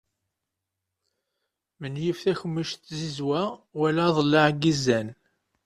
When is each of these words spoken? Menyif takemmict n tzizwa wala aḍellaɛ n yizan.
Menyif 1.79 2.19
takemmict 2.23 2.81
n 2.83 2.83
tzizwa 2.85 3.41
wala 3.79 4.01
aḍellaɛ 4.07 4.47
n 4.53 4.59
yizan. 4.61 5.07